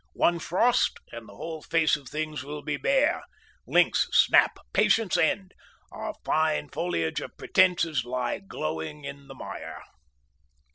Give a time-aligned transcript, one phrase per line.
[0.15, 3.21] One frost and the whole face of things will be bare,
[3.67, 5.53] links snap, patience end,
[5.91, 9.83] our fine foliage of pretences lie glowing in the mire.